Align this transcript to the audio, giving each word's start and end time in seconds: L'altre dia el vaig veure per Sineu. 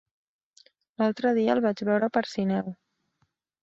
L'altre 1.03 1.35
dia 1.41 1.53
el 1.59 1.63
vaig 1.69 1.87
veure 1.93 2.13
per 2.19 2.27
Sineu. 2.35 2.77